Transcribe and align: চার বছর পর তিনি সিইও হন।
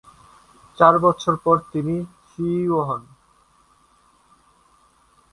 চার 0.77 0.95
বছর 0.99 1.33
পর 1.43 1.57
তিনি 1.71 1.95
সিইও 2.27 2.79
হন। 2.87 3.01